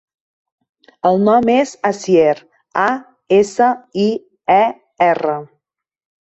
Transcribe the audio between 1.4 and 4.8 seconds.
és Asier: a, essa, i, e,